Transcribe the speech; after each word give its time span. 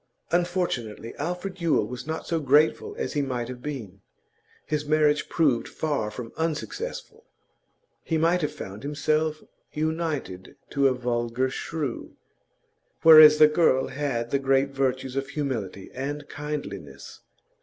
Unfortunately, 0.31 1.13
Alfred 1.17 1.61
Yule 1.61 1.85
was 1.85 2.07
not 2.07 2.25
so 2.25 2.39
grateful 2.39 2.95
as 2.97 3.13
he 3.13 3.21
might 3.21 3.47
have 3.49 3.61
been. 3.61 4.01
His 4.65 4.83
marriage 4.83 5.29
proved 5.29 5.67
far 5.67 6.09
from 6.09 6.33
unsuccessful; 6.37 7.25
he 8.03 8.17
might 8.17 8.41
have 8.41 8.51
found 8.51 8.81
himself 8.81 9.43
united 9.71 10.55
to 10.71 10.87
a 10.87 10.93
vulgar 10.95 11.51
shrew, 11.51 12.15
whereas 13.03 13.37
the 13.37 13.45
girl 13.45 13.89
had 13.89 14.31
the 14.31 14.39
great 14.39 14.69
virtues 14.71 15.15
of 15.15 15.27
humility 15.29 15.91
and 15.93 16.27
kindliness. 16.27 17.19